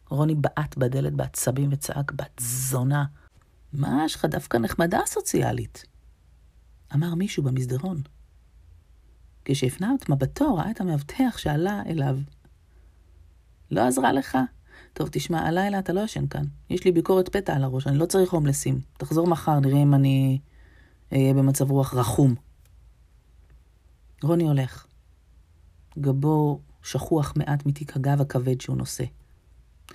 רוני 0.09 0.35
בעט 0.35 0.77
בדלת 0.77 1.13
בעצבים 1.13 1.69
וצעק, 1.73 2.13
בת 2.13 2.41
זונה. 2.41 3.05
מה, 3.73 4.03
יש 4.05 4.15
לך 4.15 4.25
דווקא 4.25 4.57
נחמדה 4.57 5.01
סוציאלית? 5.07 5.85
אמר 6.95 7.15
מישהו 7.15 7.43
במסדרון. 7.43 8.03
כשהפנה 9.45 9.95
את 10.01 10.09
מבטו, 10.09 10.55
ראה 10.55 10.71
את 10.71 10.81
המאבטח 10.81 11.39
שעלה 11.39 11.83
אליו. 11.87 12.19
לא 13.71 13.81
עזרה 13.81 14.13
לך? 14.13 14.39
טוב, 14.93 15.09
תשמע, 15.13 15.47
הלילה 15.47 15.79
אתה 15.79 15.93
לא 15.93 16.01
ישן 16.01 16.27
כאן. 16.27 16.45
יש 16.71 16.85
לי 16.85 16.93
ביקורת 16.93 17.29
פתע 17.29 17.57
על 17.57 17.65
הראש, 17.65 17.87
אני 17.87 17.99
לא 17.99 18.07
צריך 18.07 18.33
הומלסים. 18.33 18.81
תחזור 18.99 19.27
מחר, 19.27 19.61
נראה 19.61 19.83
אם 19.83 19.95
אני 19.95 20.39
אהיה 21.13 21.35
במצב 21.35 21.71
רוח 21.71 21.95
רחום. 21.95 22.35
רוני 24.23 24.45
הולך. 24.45 24.87
גבו 25.99 26.61
שכוח 26.83 27.33
מעט 27.37 27.67
מתיק 27.67 27.97
הגב 27.97 28.21
הכבד 28.21 28.61
שהוא 28.61 28.77
נושא. 28.77 29.05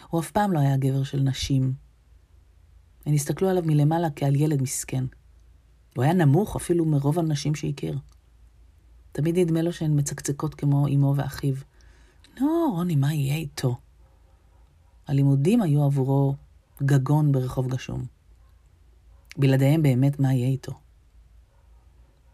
הוא 0.10 0.22
אף 0.22 0.32
פעם 0.32 0.51
לא 0.51 0.60
היה 0.60 0.77
גבר 0.77 1.03
של 1.03 1.20
נשים. 1.20 1.74
הן 3.06 3.13
הסתכלו 3.13 3.50
עליו 3.50 3.63
מלמעלה 3.65 4.08
כעל 4.15 4.36
ילד 4.36 4.62
מסכן. 4.62 5.06
הוא 5.96 6.03
היה 6.03 6.13
נמוך 6.13 6.56
אפילו 6.56 6.86
מרוב 6.86 7.20
הנשים 7.20 7.56
שהכיר. 7.56 7.98
תמיד 9.12 9.39
נדמה 9.39 9.62
לו 9.62 9.74
שהן 9.74 10.00
מצקצקות 10.00 10.56
כמו 10.56 10.88
אמו 10.88 11.13
ואחיו. 11.18 11.56
נו, 12.39 12.72
רוני, 12.75 12.96
מה 12.96 13.13
יהיה 13.13 13.36
איתו? 13.36 13.77
הלימודים 15.08 15.62
היו 15.62 15.84
עבורו 15.84 16.36
גגון 16.84 17.32
ברחוב 17.32 17.68
גשום. 17.68 18.06
בלעדיהם 19.38 19.82
באמת 19.82 20.20
מה 20.20 20.34
יהיה 20.34 20.48
איתו. 20.48 20.72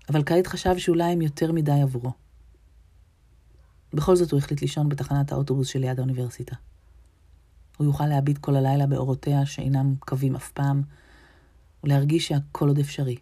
אבל 0.10 0.24
כעת 0.24 0.48
חשב 0.48 0.78
שאולי 0.78 1.12
הם 1.12 1.22
יותר 1.22 1.52
מדי 1.52 1.82
עבורו. 1.82 2.12
בכל 3.94 4.16
זאת 4.16 4.32
הוא 4.32 4.38
החליט 4.38 4.62
לישון 4.62 4.90
בתחנת 4.90 5.32
האוטובוס 5.32 5.68
שליד 5.68 6.00
האוניברסיטה. 6.00 6.56
הוא 7.78 7.88
יוכל 7.88 8.06
להביט 8.06 8.38
כל 8.38 8.56
הלילה 8.56 8.88
באורותיה 8.88 9.46
שאינם 9.46 9.96
קווים 10.00 10.36
אף 10.36 10.52
פעם, 10.52 10.82
ולהרגיש 11.84 12.28
שהכל 12.28 12.68
עוד 12.68 12.80
אפשרי. 12.80 13.18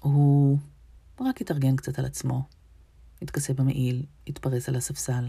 הוא 0.00 0.58
רק 1.20 1.40
התארגן 1.40 1.76
קצת 1.76 1.98
על 1.98 2.04
עצמו, 2.04 2.42
התכסה 3.22 3.52
במעיל, 3.52 4.02
התפרס 4.26 4.68
על 4.68 4.76
הספסל. 4.76 5.28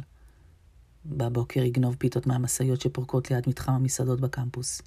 בבוקר 1.05 1.59
יגנוב 1.59 1.95
פיתות 1.95 2.27
מהמשאיות 2.27 2.81
שפורקות 2.81 3.31
ליד 3.31 3.43
מתחם 3.47 3.71
המסעדות 3.71 4.21
בקמפוס. 4.21 4.81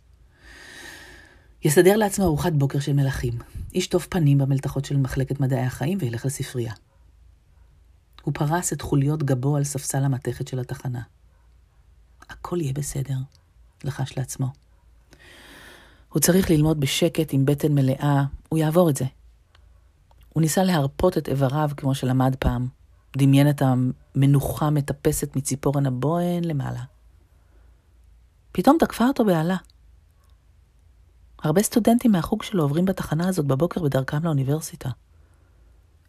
יסדר 1.65 1.97
לעצמו 1.97 2.25
ארוחת 2.25 2.53
בוקר 2.53 2.81
של 2.81 2.93
מלכים, 2.93 3.39
ישטוף 3.75 4.07
פנים 4.07 4.39
במלתחות 4.39 4.85
של 4.85 4.97
מחלקת 4.97 5.41
מדעי 5.41 5.65
החיים 5.65 5.99
וילך 6.01 6.27
לספרייה. 6.27 6.73
הוא 8.29 8.35
פרס 8.35 8.73
את 8.73 8.83
חוליות 8.83 9.23
גבו 9.23 9.57
על 9.57 9.65
ספסל 9.65 10.05
המתכת 10.05 10.49
של 10.49 10.59
התחנה. 10.59 11.01
הכל 12.31 12.61
יהיה 12.61 12.73
בסדר, 12.73 13.17
לחש 13.85 14.19
לעצמו. 14.19 14.47
הוא 16.09 16.21
צריך 16.21 16.51
ללמוד 16.51 16.81
בשקט 16.81 17.29
עם 17.33 17.45
בטן 17.47 17.73
מלאה, 17.75 18.25
הוא 18.49 18.59
יעבור 18.59 18.91
את 18.91 18.97
זה. 18.97 19.05
הוא 20.29 20.41
ניסה 20.41 20.65
להרפות 20.65 21.19
את 21.19 21.29
איבריו 21.29 21.71
כמו 21.77 21.95
שלמד 21.95 22.37
פעם, 22.39 22.69
דמיין 23.17 23.51
את 23.51 23.63
המנוחה 23.63 24.71
מטפסת 24.71 25.37
מציפורן 25.37 25.87
הבוהן 25.87 26.45
למעלה. 26.45 26.83
פתאום 28.53 28.77
תקפה 28.81 29.09
אותו 29.09 29.25
בהלה. 29.25 29.57
הרבה 31.43 31.63
סטודנטים 31.63 32.13
מהחוג 32.13 32.43
שלו 32.43 32.63
עוברים 32.63 32.85
בתחנה 32.85 33.29
הזאת 33.29 33.47
בבוקר 33.47 33.83
בדרכם 33.83 34.25
לאוניברסיטה. 34.25 34.91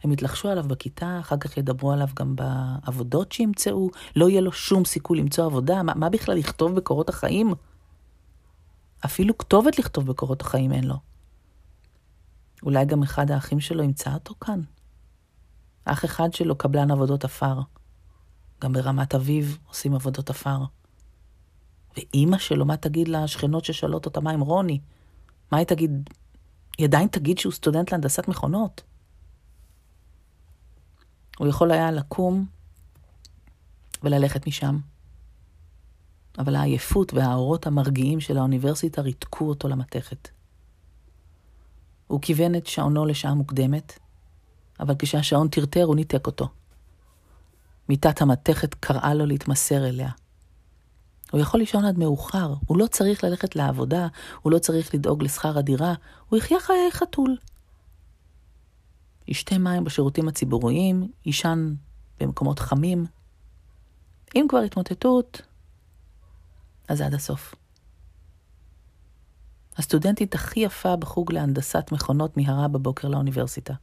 הם 0.03 0.11
יתלחשו 0.11 0.49
עליו 0.49 0.63
בכיתה, 0.63 1.17
אחר 1.19 1.37
כך 1.37 1.57
ידברו 1.57 1.91
עליו 1.91 2.07
גם 2.15 2.35
בעבודות 2.35 3.31
שימצאו, 3.31 3.89
לא 4.15 4.29
יהיה 4.29 4.41
לו 4.41 4.51
שום 4.51 4.85
סיכוי 4.85 5.19
למצוא 5.19 5.45
עבודה, 5.45 5.83
מה, 5.83 5.93
מה 5.95 6.09
בכלל 6.09 6.35
לכתוב 6.35 6.75
בקורות 6.75 7.09
החיים? 7.09 7.53
אפילו 9.05 9.37
כתובת 9.37 9.79
לכתוב 9.79 10.07
בקורות 10.07 10.41
החיים 10.41 10.71
אין 10.71 10.83
לו. 10.83 10.95
אולי 12.63 12.85
גם 12.85 13.03
אחד 13.03 13.31
האחים 13.31 13.59
שלו 13.59 13.83
ימצא 13.83 14.13
אותו 14.13 14.33
כאן? 14.41 14.61
אח 15.85 16.05
אחד 16.05 16.33
שלו 16.33 16.55
קבלן 16.55 16.91
עבודות 16.91 17.23
עפר. 17.23 17.59
גם 18.61 18.73
ברמת 18.73 19.15
אביב 19.15 19.57
עושים 19.67 19.95
עבודות 19.95 20.29
עפר. 20.29 20.59
ואימא 21.97 22.37
שלו, 22.37 22.65
מה 22.65 22.77
תגיד 22.77 23.07
לשכנות 23.07 23.65
ששואלות 23.65 24.05
אותה 24.05 24.19
מה 24.19 24.31
עם 24.31 24.41
רוני? 24.41 24.79
מה 25.51 25.57
היא 25.57 25.67
תגיד? 25.67 26.09
היא 26.77 26.87
עדיין 26.87 27.07
תגיד 27.07 27.37
שהוא 27.37 27.53
סטודנט 27.53 27.91
להנדסת 27.91 28.27
מכונות? 28.27 28.81
הוא 31.39 31.47
יכול 31.47 31.71
היה 31.71 31.91
לקום 31.91 32.45
וללכת 34.03 34.47
משם. 34.47 34.79
אבל 36.37 36.55
העייפות 36.55 37.13
והאורות 37.13 37.67
המרגיעים 37.67 38.19
של 38.19 38.37
האוניברסיטה 38.37 39.01
ריתקו 39.01 39.49
אותו 39.49 39.67
למתכת. 39.67 40.29
הוא 42.07 42.21
כיוון 42.21 42.55
את 42.55 42.67
שעונו 42.67 43.05
לשעה 43.05 43.33
מוקדמת, 43.33 43.99
אבל 44.79 44.93
כשהשעון 44.99 45.47
טרטר 45.47 45.83
הוא 45.83 45.95
ניתק 45.95 46.27
אותו. 46.27 46.49
מיטת 47.89 48.21
המתכת 48.21 48.73
קראה 48.73 49.13
לו 49.13 49.25
להתמסר 49.25 49.87
אליה. 49.87 50.09
הוא 51.31 51.41
יכול 51.41 51.59
לישון 51.59 51.85
עד 51.85 51.97
מאוחר, 51.97 52.53
הוא 52.65 52.77
לא 52.77 52.87
צריך 52.87 53.23
ללכת 53.23 53.55
לעבודה, 53.55 54.07
הוא 54.41 54.51
לא 54.51 54.59
צריך 54.59 54.95
לדאוג 54.95 55.23
לשכר 55.23 55.57
הדירה, 55.57 55.93
הוא 56.29 56.37
יחיה 56.37 56.59
חיי 56.59 56.91
חתול. 56.91 57.37
ישתה 59.29 59.57
מים 59.57 59.83
בשירותים 59.83 60.27
הציבוריים, 60.27 61.11
יישן 61.25 61.73
במקומות 62.19 62.59
חמים. 62.59 63.05
אם 64.35 64.45
כבר 64.49 64.59
התמוטטות, 64.59 65.41
אז 66.87 67.01
עד 67.01 67.13
הסוף. 67.13 67.55
הסטודנטית 69.77 70.35
הכי 70.35 70.59
יפה 70.59 70.95
בחוג 70.95 71.31
להנדסת 71.31 71.91
מכונות 71.91 72.37
מיהרה 72.37 72.67
בבוקר 72.67 73.07
לאוניברסיטה. 73.07 73.73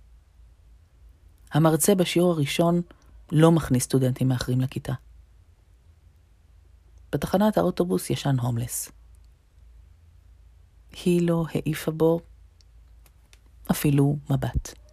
המרצה 1.52 1.94
בשיעור 1.94 2.32
הראשון 2.32 2.82
לא 3.32 3.52
מכניס 3.52 3.84
סטודנטים 3.84 4.28
מאחרים 4.28 4.60
לכיתה. 4.60 4.92
בתחנת 7.12 7.58
האוטובוס 7.58 8.10
ישן 8.10 8.38
הומלס. 8.38 8.92
היא 11.04 11.28
לא 11.28 11.44
העיפה 11.54 11.90
בו 11.90 12.20
אפילו 13.70 14.16
מבט. 14.30 14.85